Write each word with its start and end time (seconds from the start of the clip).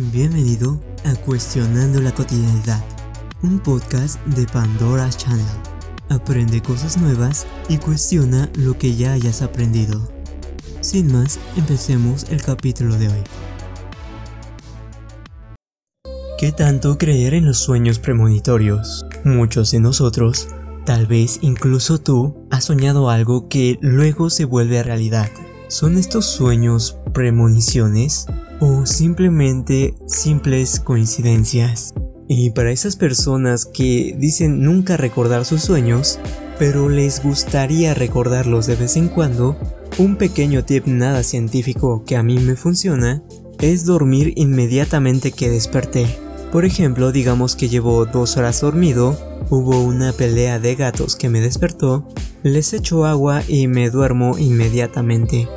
Bienvenido 0.00 0.80
a 1.04 1.16
Cuestionando 1.16 2.00
la 2.00 2.14
Cotidianidad, 2.14 2.84
un 3.42 3.58
podcast 3.58 4.24
de 4.26 4.46
Pandora 4.46 5.10
Channel. 5.10 5.44
Aprende 6.08 6.62
cosas 6.62 6.98
nuevas 6.98 7.48
y 7.68 7.78
cuestiona 7.78 8.48
lo 8.54 8.78
que 8.78 8.94
ya 8.94 9.14
hayas 9.14 9.42
aprendido. 9.42 10.08
Sin 10.82 11.12
más, 11.12 11.40
empecemos 11.56 12.26
el 12.30 12.40
capítulo 12.42 12.94
de 12.96 13.08
hoy. 13.08 13.24
¿Qué 16.38 16.52
tanto 16.52 16.96
creer 16.96 17.34
en 17.34 17.46
los 17.46 17.58
sueños 17.58 17.98
premonitorios? 17.98 19.04
Muchos 19.24 19.72
de 19.72 19.80
nosotros, 19.80 20.46
tal 20.86 21.08
vez 21.08 21.40
incluso 21.42 21.98
tú, 21.98 22.46
has 22.52 22.66
soñado 22.66 23.10
algo 23.10 23.48
que 23.48 23.80
luego 23.82 24.30
se 24.30 24.44
vuelve 24.44 24.80
realidad. 24.84 25.28
¿Son 25.66 25.98
estos 25.98 26.24
sueños 26.26 26.96
premoniciones 27.12 28.26
o 28.60 28.86
simplemente 28.86 29.94
simples 30.06 30.80
coincidencias? 30.80 31.94
Y 32.28 32.50
para 32.50 32.70
esas 32.70 32.96
personas 32.96 33.64
que 33.66 34.14
dicen 34.18 34.62
nunca 34.62 34.96
recordar 34.96 35.44
sus 35.44 35.62
sueños, 35.62 36.18
pero 36.58 36.88
les 36.88 37.22
gustaría 37.22 37.94
recordarlos 37.94 38.66
de 38.66 38.76
vez 38.76 38.96
en 38.96 39.08
cuando, 39.08 39.56
un 39.98 40.16
pequeño 40.16 40.64
tip 40.64 40.86
nada 40.86 41.22
científico 41.22 42.04
que 42.04 42.16
a 42.16 42.22
mí 42.22 42.38
me 42.38 42.56
funciona 42.56 43.22
es 43.60 43.84
dormir 43.84 44.34
inmediatamente 44.36 45.32
que 45.32 45.50
desperté. 45.50 46.06
Por 46.52 46.64
ejemplo, 46.64 47.12
digamos 47.12 47.56
que 47.56 47.68
llevo 47.68 48.06
dos 48.06 48.36
horas 48.36 48.60
dormido, 48.60 49.18
hubo 49.50 49.80
una 49.82 50.12
pelea 50.12 50.58
de 50.58 50.74
gatos 50.74 51.16
que 51.16 51.28
me 51.28 51.40
despertó, 51.40 52.08
les 52.42 52.72
echo 52.72 53.04
agua 53.04 53.42
y 53.48 53.66
me 53.66 53.90
duermo 53.90 54.38
inmediatamente. 54.38 55.48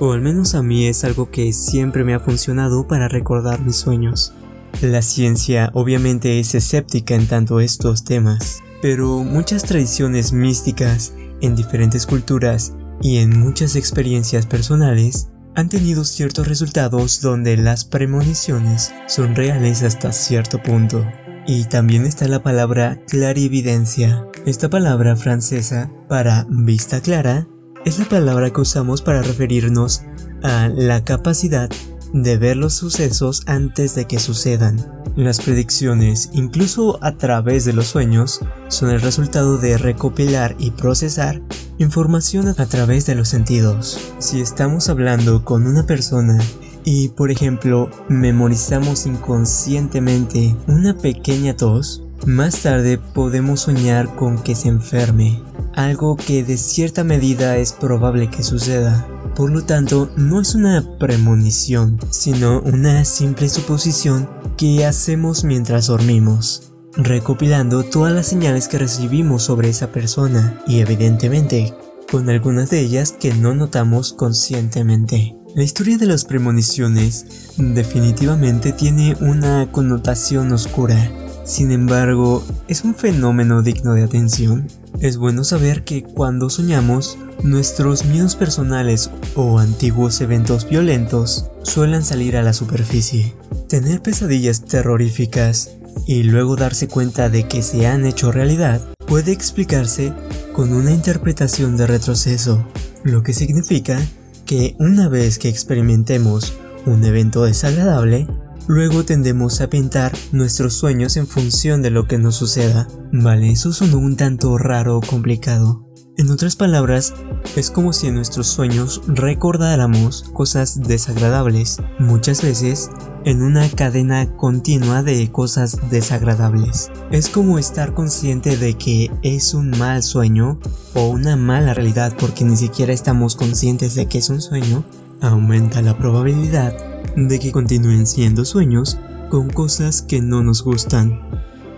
O 0.00 0.12
al 0.12 0.22
menos 0.22 0.54
a 0.54 0.62
mí 0.62 0.86
es 0.86 1.04
algo 1.04 1.30
que 1.30 1.52
siempre 1.52 2.04
me 2.04 2.14
ha 2.14 2.20
funcionado 2.20 2.86
para 2.86 3.08
recordar 3.08 3.60
mis 3.60 3.76
sueños. 3.76 4.32
La 4.80 5.02
ciencia 5.02 5.70
obviamente 5.74 6.38
es 6.38 6.54
escéptica 6.54 7.14
en 7.14 7.26
tanto 7.26 7.58
estos 7.58 8.04
temas, 8.04 8.60
pero 8.80 9.24
muchas 9.24 9.64
tradiciones 9.64 10.32
místicas 10.32 11.14
en 11.40 11.56
diferentes 11.56 12.06
culturas 12.06 12.74
y 13.02 13.18
en 13.18 13.38
muchas 13.38 13.74
experiencias 13.74 14.46
personales 14.46 15.28
han 15.56 15.68
tenido 15.68 16.04
ciertos 16.04 16.46
resultados 16.46 17.20
donde 17.20 17.56
las 17.56 17.84
premoniciones 17.84 18.92
son 19.08 19.34
reales 19.34 19.82
hasta 19.82 20.12
cierto 20.12 20.62
punto. 20.62 21.04
Y 21.46 21.64
también 21.64 22.04
está 22.04 22.28
la 22.28 22.42
palabra 22.42 23.00
clarividencia. 23.08 24.26
Esta 24.46 24.70
palabra 24.70 25.16
francesa 25.16 25.90
para 26.08 26.46
vista 26.48 27.00
clara 27.00 27.48
es 27.88 27.98
la 27.98 28.04
palabra 28.04 28.50
que 28.50 28.60
usamos 28.60 29.00
para 29.00 29.22
referirnos 29.22 30.02
a 30.42 30.68
la 30.68 31.04
capacidad 31.04 31.70
de 32.12 32.36
ver 32.36 32.58
los 32.58 32.74
sucesos 32.74 33.42
antes 33.46 33.94
de 33.94 34.04
que 34.04 34.18
sucedan. 34.18 34.76
Las 35.16 35.40
predicciones, 35.40 36.28
incluso 36.34 36.98
a 37.02 37.16
través 37.16 37.64
de 37.64 37.72
los 37.72 37.86
sueños, 37.86 38.40
son 38.68 38.90
el 38.90 39.00
resultado 39.00 39.56
de 39.56 39.78
recopilar 39.78 40.54
y 40.58 40.70
procesar 40.72 41.40
información 41.78 42.48
a 42.48 42.66
través 42.66 43.06
de 43.06 43.14
los 43.14 43.28
sentidos. 43.28 43.98
Si 44.18 44.42
estamos 44.42 44.90
hablando 44.90 45.46
con 45.46 45.66
una 45.66 45.86
persona 45.86 46.38
y, 46.84 47.08
por 47.08 47.30
ejemplo, 47.30 47.88
memorizamos 48.10 49.06
inconscientemente 49.06 50.54
una 50.66 50.94
pequeña 50.94 51.56
tos, 51.56 52.04
más 52.26 52.60
tarde 52.60 52.98
podemos 52.98 53.60
soñar 53.60 54.14
con 54.14 54.42
que 54.42 54.54
se 54.54 54.68
enferme, 54.68 55.40
algo 55.78 56.16
que 56.16 56.42
de 56.42 56.56
cierta 56.56 57.04
medida 57.04 57.56
es 57.56 57.72
probable 57.72 58.28
que 58.28 58.42
suceda. 58.42 59.06
Por 59.36 59.52
lo 59.52 59.62
tanto, 59.62 60.10
no 60.16 60.40
es 60.40 60.56
una 60.56 60.98
premonición, 60.98 62.00
sino 62.10 62.60
una 62.62 63.04
simple 63.04 63.48
suposición 63.48 64.28
que 64.56 64.84
hacemos 64.84 65.44
mientras 65.44 65.86
dormimos, 65.86 66.72
recopilando 66.96 67.84
todas 67.84 68.12
las 68.12 68.26
señales 68.26 68.66
que 68.66 68.78
recibimos 68.78 69.44
sobre 69.44 69.68
esa 69.68 69.92
persona 69.92 70.60
y 70.66 70.80
evidentemente 70.80 71.72
con 72.10 72.28
algunas 72.28 72.70
de 72.70 72.80
ellas 72.80 73.12
que 73.12 73.32
no 73.32 73.54
notamos 73.54 74.12
conscientemente. 74.12 75.36
La 75.54 75.62
historia 75.62 75.96
de 75.96 76.06
las 76.06 76.24
premoniciones 76.24 77.54
definitivamente 77.56 78.72
tiene 78.72 79.16
una 79.20 79.70
connotación 79.70 80.50
oscura 80.52 81.08
sin 81.48 81.72
embargo, 81.72 82.44
es 82.68 82.84
un 82.84 82.94
fenómeno 82.94 83.62
digno 83.62 83.94
de 83.94 84.02
atención. 84.02 84.68
Es 85.00 85.16
bueno 85.16 85.44
saber 85.44 85.82
que 85.82 86.02
cuando 86.02 86.50
soñamos, 86.50 87.16
nuestros 87.42 88.04
miedos 88.04 88.36
personales 88.36 89.10
o 89.34 89.58
antiguos 89.58 90.20
eventos 90.20 90.68
violentos 90.68 91.50
suelen 91.62 92.04
salir 92.04 92.36
a 92.36 92.42
la 92.42 92.52
superficie. 92.52 93.34
Tener 93.66 94.02
pesadillas 94.02 94.66
terroríficas 94.66 95.70
y 96.06 96.22
luego 96.24 96.54
darse 96.54 96.86
cuenta 96.86 97.30
de 97.30 97.48
que 97.48 97.62
se 97.62 97.86
han 97.86 98.04
hecho 98.04 98.30
realidad 98.30 98.82
puede 99.06 99.32
explicarse 99.32 100.12
con 100.52 100.74
una 100.74 100.92
interpretación 100.92 101.78
de 101.78 101.86
retroceso, 101.86 102.62
lo 103.04 103.22
que 103.22 103.32
significa 103.32 103.98
que 104.44 104.76
una 104.78 105.08
vez 105.08 105.38
que 105.38 105.48
experimentemos 105.48 106.52
un 106.84 107.02
evento 107.04 107.44
desagradable, 107.44 108.26
Luego 108.68 109.02
tendemos 109.02 109.62
a 109.62 109.70
pintar 109.70 110.12
nuestros 110.30 110.74
sueños 110.74 111.16
en 111.16 111.26
función 111.26 111.80
de 111.80 111.88
lo 111.88 112.06
que 112.06 112.18
nos 112.18 112.36
suceda. 112.36 112.86
Vale, 113.10 113.50
eso 113.50 113.72
sonó 113.72 113.96
un 113.96 114.14
tanto 114.14 114.58
raro 114.58 114.98
o 114.98 115.00
complicado. 115.00 115.88
En 116.18 116.30
otras 116.30 116.54
palabras, 116.54 117.14
es 117.56 117.70
como 117.70 117.94
si 117.94 118.08
en 118.08 118.16
nuestros 118.16 118.46
sueños 118.48 119.00
recordáramos 119.06 120.24
cosas 120.34 120.82
desagradables, 120.82 121.78
muchas 121.98 122.42
veces 122.42 122.90
en 123.24 123.40
una 123.40 123.66
cadena 123.70 124.36
continua 124.36 125.02
de 125.02 125.32
cosas 125.32 125.78
desagradables. 125.88 126.90
Es 127.10 127.30
como 127.30 127.58
estar 127.58 127.94
consciente 127.94 128.58
de 128.58 128.74
que 128.74 129.10
es 129.22 129.54
un 129.54 129.70
mal 129.70 130.02
sueño 130.02 130.60
o 130.92 131.08
una 131.08 131.36
mala 131.36 131.72
realidad 131.72 132.14
porque 132.18 132.44
ni 132.44 132.56
siquiera 132.56 132.92
estamos 132.92 133.34
conscientes 133.34 133.94
de 133.94 134.06
que 134.06 134.18
es 134.18 134.28
un 134.28 134.42
sueño, 134.42 134.84
aumenta 135.22 135.80
la 135.80 135.96
probabilidad 135.96 136.87
de 137.16 137.38
que 137.38 137.52
continúen 137.52 138.06
siendo 138.06 138.44
sueños 138.44 138.98
con 139.28 139.50
cosas 139.50 140.02
que 140.02 140.20
no 140.20 140.42
nos 140.42 140.62
gustan. 140.62 141.20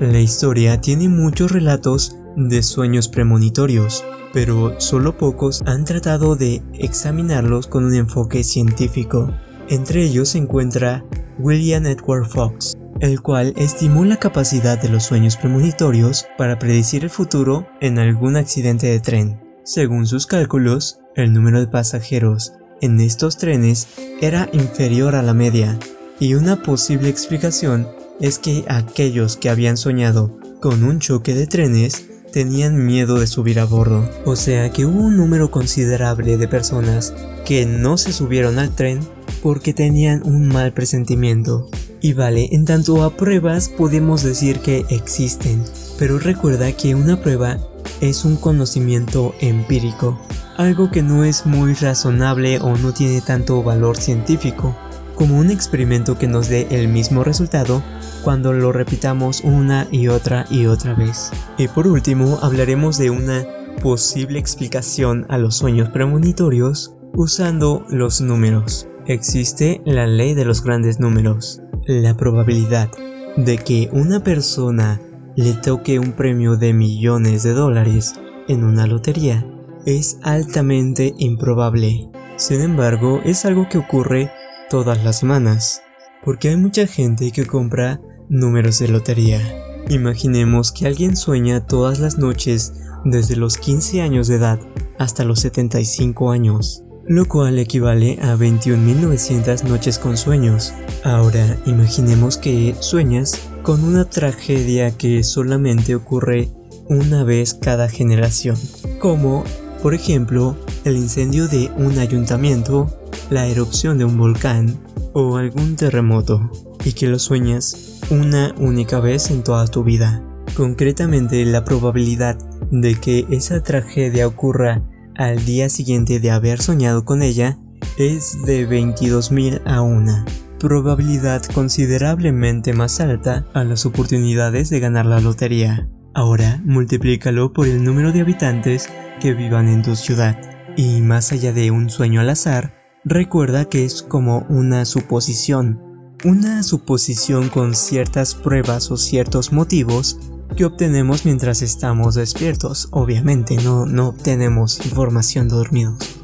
La 0.00 0.20
historia 0.20 0.80
tiene 0.80 1.08
muchos 1.08 1.52
relatos 1.52 2.16
de 2.36 2.62
sueños 2.62 3.08
premonitorios, 3.08 4.04
pero 4.32 4.80
solo 4.80 5.16
pocos 5.16 5.62
han 5.66 5.84
tratado 5.84 6.36
de 6.36 6.62
examinarlos 6.74 7.66
con 7.66 7.84
un 7.84 7.94
enfoque 7.94 8.42
científico. 8.42 9.30
Entre 9.68 10.02
ellos 10.02 10.30
se 10.30 10.38
encuentra 10.38 11.04
William 11.38 11.86
Edward 11.86 12.26
Fox, 12.26 12.76
el 13.00 13.20
cual 13.20 13.54
estimó 13.56 14.04
la 14.04 14.16
capacidad 14.16 14.80
de 14.80 14.88
los 14.88 15.04
sueños 15.04 15.36
premonitorios 15.36 16.26
para 16.36 16.58
predecir 16.58 17.04
el 17.04 17.10
futuro 17.10 17.66
en 17.80 17.98
algún 17.98 18.36
accidente 18.36 18.88
de 18.88 19.00
tren. 19.00 19.40
Según 19.64 20.06
sus 20.06 20.26
cálculos, 20.26 20.98
el 21.14 21.32
número 21.32 21.60
de 21.60 21.68
pasajeros 21.68 22.52
en 22.84 23.00
estos 23.00 23.38
trenes 23.38 23.88
era 24.20 24.48
inferior 24.52 25.14
a 25.14 25.22
la 25.22 25.32
media, 25.32 25.78
y 26.20 26.34
una 26.34 26.62
posible 26.62 27.08
explicación 27.08 27.88
es 28.20 28.38
que 28.38 28.64
aquellos 28.68 29.36
que 29.36 29.48
habían 29.48 29.76
soñado 29.76 30.38
con 30.60 30.84
un 30.84 31.00
choque 31.00 31.34
de 31.34 31.46
trenes 31.46 32.06
tenían 32.30 32.84
miedo 32.84 33.18
de 33.18 33.26
subir 33.26 33.58
a 33.58 33.64
bordo, 33.64 34.08
o 34.24 34.36
sea 34.36 34.70
que 34.70 34.84
hubo 34.84 35.00
un 35.00 35.16
número 35.16 35.50
considerable 35.50 36.36
de 36.36 36.46
personas 36.46 37.14
que 37.44 37.64
no 37.64 37.96
se 37.96 38.12
subieron 38.12 38.58
al 38.58 38.74
tren 38.74 39.00
porque 39.42 39.72
tenían 39.72 40.22
un 40.24 40.48
mal 40.48 40.72
presentimiento. 40.72 41.68
Y 42.00 42.12
vale, 42.12 42.48
en 42.52 42.66
tanto 42.66 43.02
a 43.02 43.16
pruebas 43.16 43.68
podemos 43.70 44.22
decir 44.22 44.60
que 44.60 44.84
existen, 44.90 45.62
pero 45.98 46.18
recuerda 46.18 46.72
que 46.72 46.94
una 46.94 47.22
prueba 47.22 47.58
es 48.00 48.24
un 48.24 48.36
conocimiento 48.36 49.34
empírico, 49.40 50.18
algo 50.56 50.90
que 50.90 51.02
no 51.02 51.24
es 51.24 51.46
muy 51.46 51.74
razonable 51.74 52.58
o 52.60 52.76
no 52.76 52.92
tiene 52.92 53.20
tanto 53.20 53.62
valor 53.62 53.96
científico, 53.96 54.76
como 55.14 55.38
un 55.38 55.50
experimento 55.50 56.18
que 56.18 56.26
nos 56.26 56.48
dé 56.48 56.66
el 56.70 56.88
mismo 56.88 57.24
resultado 57.24 57.82
cuando 58.22 58.52
lo 58.52 58.72
repitamos 58.72 59.42
una 59.42 59.86
y 59.90 60.08
otra 60.08 60.46
y 60.50 60.66
otra 60.66 60.94
vez. 60.94 61.30
Y 61.58 61.68
por 61.68 61.86
último 61.86 62.38
hablaremos 62.42 62.98
de 62.98 63.10
una 63.10 63.44
posible 63.82 64.38
explicación 64.38 65.26
a 65.28 65.38
los 65.38 65.56
sueños 65.56 65.90
premonitorios 65.90 66.94
usando 67.14 67.84
los 67.88 68.20
números. 68.20 68.88
Existe 69.06 69.82
la 69.84 70.06
ley 70.06 70.34
de 70.34 70.44
los 70.44 70.62
grandes 70.62 70.98
números. 70.98 71.60
La 71.86 72.16
probabilidad 72.16 72.90
de 73.36 73.58
que 73.58 73.90
una 73.92 74.20
persona 74.24 75.00
le 75.36 75.52
toque 75.52 75.98
un 75.98 76.12
premio 76.12 76.56
de 76.56 76.72
millones 76.72 77.42
de 77.42 77.52
dólares 77.52 78.14
en 78.48 78.64
una 78.64 78.86
lotería 78.86 79.44
es 79.86 80.18
altamente 80.22 81.14
improbable. 81.18 82.08
Sin 82.36 82.60
embargo, 82.60 83.20
es 83.24 83.44
algo 83.44 83.68
que 83.68 83.78
ocurre 83.78 84.30
todas 84.70 85.04
las 85.04 85.18
semanas, 85.18 85.82
porque 86.24 86.48
hay 86.48 86.56
mucha 86.56 86.86
gente 86.86 87.30
que 87.30 87.46
compra 87.46 88.00
números 88.28 88.78
de 88.78 88.88
lotería. 88.88 89.40
Imaginemos 89.88 90.72
que 90.72 90.86
alguien 90.86 91.16
sueña 91.16 91.66
todas 91.66 92.00
las 92.00 92.18
noches 92.18 92.72
desde 93.04 93.36
los 93.36 93.58
15 93.58 94.00
años 94.00 94.28
de 94.28 94.36
edad 94.36 94.58
hasta 94.98 95.24
los 95.24 95.40
75 95.40 96.30
años. 96.30 96.80
lo 97.06 97.26
cual 97.26 97.58
equivale 97.58 98.18
a 98.22 98.34
21.900 98.34 99.64
noches 99.64 99.98
con 99.98 100.16
sueños. 100.16 100.72
Ahora 101.04 101.58
imaginemos 101.66 102.38
que 102.38 102.74
sueñas 102.80 103.38
con 103.62 103.84
una 103.84 104.08
tragedia 104.08 104.90
que 104.96 105.22
solamente 105.22 105.94
ocurre 105.94 106.48
una 106.88 107.22
vez 107.24 107.52
cada 107.52 107.90
generación, 107.90 108.56
como 109.00 109.44
por 109.84 109.92
ejemplo 109.92 110.56
el 110.86 110.96
incendio 110.96 111.46
de 111.46 111.70
un 111.76 111.98
ayuntamiento, 111.98 112.90
la 113.28 113.46
erupción 113.48 113.98
de 113.98 114.06
un 114.06 114.16
volcán 114.16 114.80
o 115.12 115.36
algún 115.36 115.76
terremoto, 115.76 116.50
y 116.86 116.94
que 116.94 117.06
lo 117.06 117.18
sueñas 117.18 118.00
una 118.08 118.54
única 118.56 118.98
vez 118.98 119.30
en 119.30 119.42
toda 119.42 119.66
tu 119.66 119.84
vida. 119.84 120.24
Concretamente 120.56 121.44
la 121.44 121.64
probabilidad 121.64 122.38
de 122.70 122.94
que 122.94 123.26
esa 123.28 123.62
tragedia 123.62 124.26
ocurra 124.26 124.82
al 125.16 125.44
día 125.44 125.68
siguiente 125.68 126.18
de 126.18 126.30
haber 126.30 126.62
soñado 126.62 127.04
con 127.04 127.20
ella 127.20 127.58
es 127.98 128.38
de 128.46 128.66
22.000 128.66 129.60
a 129.66 129.82
1, 129.82 130.24
probabilidad 130.60 131.44
considerablemente 131.52 132.72
más 132.72 133.00
alta 133.00 133.44
a 133.52 133.64
las 133.64 133.84
oportunidades 133.84 134.70
de 134.70 134.80
ganar 134.80 135.04
la 135.04 135.20
lotería. 135.20 135.90
Ahora 136.14 136.62
multiplícalo 136.64 137.52
por 137.52 137.66
el 137.66 137.84
número 137.84 138.12
de 138.12 138.22
habitantes 138.22 138.88
que 139.24 139.32
vivan 139.32 139.68
en 139.68 139.80
tu 139.80 139.96
ciudad. 139.96 140.38
Y 140.76 141.00
más 141.00 141.32
allá 141.32 141.54
de 141.54 141.70
un 141.70 141.88
sueño 141.88 142.20
al 142.20 142.28
azar, 142.28 142.74
recuerda 143.04 143.64
que 143.64 143.86
es 143.86 144.02
como 144.02 144.44
una 144.50 144.84
suposición. 144.84 145.80
Una 146.26 146.62
suposición 146.62 147.48
con 147.48 147.74
ciertas 147.74 148.34
pruebas 148.34 148.90
o 148.90 148.98
ciertos 148.98 149.50
motivos 149.50 150.18
que 150.58 150.66
obtenemos 150.66 151.24
mientras 151.24 151.62
estamos 151.62 152.16
despiertos. 152.16 152.88
Obviamente 152.90 153.56
no, 153.56 153.86
no 153.86 154.08
obtenemos 154.08 154.84
información 154.84 155.48
dormidos. 155.48 156.20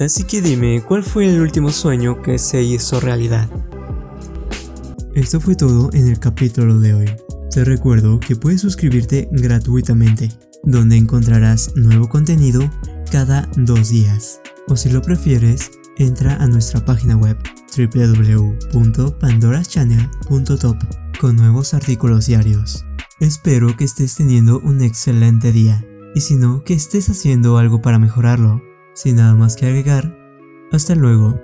Así 0.00 0.24
que 0.24 0.40
dime, 0.40 0.82
¿cuál 0.82 1.04
fue 1.04 1.28
el 1.28 1.42
último 1.42 1.68
sueño 1.68 2.22
que 2.22 2.38
se 2.38 2.62
hizo 2.62 2.98
realidad? 2.98 3.46
Esto 5.14 5.38
fue 5.38 5.54
todo 5.54 5.90
en 5.92 6.08
el 6.08 6.18
capítulo 6.18 6.78
de 6.78 6.94
hoy. 6.94 7.27
Te 7.50 7.64
recuerdo 7.64 8.20
que 8.20 8.36
puedes 8.36 8.60
suscribirte 8.60 9.28
gratuitamente, 9.32 10.28
donde 10.64 10.96
encontrarás 10.96 11.74
nuevo 11.76 12.06
contenido 12.08 12.70
cada 13.10 13.48
dos 13.56 13.88
días. 13.88 14.40
O 14.68 14.76
si 14.76 14.90
lo 14.90 15.00
prefieres, 15.00 15.70
entra 15.96 16.36
a 16.36 16.46
nuestra 16.46 16.84
página 16.84 17.16
web 17.16 17.38
www.pandoraschannel.top 17.76 20.76
con 21.20 21.36
nuevos 21.36 21.74
artículos 21.74 22.26
diarios. 22.26 22.84
Espero 23.18 23.76
que 23.76 23.82
estés 23.84 24.14
teniendo 24.14 24.60
un 24.60 24.82
excelente 24.82 25.50
día 25.50 25.84
y 26.14 26.20
si 26.20 26.36
no, 26.36 26.62
que 26.64 26.74
estés 26.74 27.08
haciendo 27.08 27.58
algo 27.58 27.80
para 27.80 27.98
mejorarlo. 27.98 28.62
Sin 28.94 29.16
nada 29.16 29.34
más 29.34 29.56
que 29.56 29.66
agregar, 29.66 30.16
hasta 30.70 30.94
luego. 30.94 31.40